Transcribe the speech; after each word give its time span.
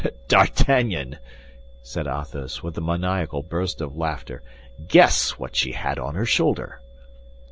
D'Artagnan," 0.27 1.19
said 1.83 2.07
Athos, 2.07 2.63
with 2.63 2.75
a 2.75 2.81
maniacal 2.81 3.43
burst 3.43 3.81
of 3.81 3.95
laughter, 3.95 4.41
"guess 4.87 5.37
what 5.37 5.55
she 5.55 5.73
had 5.73 5.99
on 5.99 6.15
her 6.15 6.25
shoulder." 6.25 6.79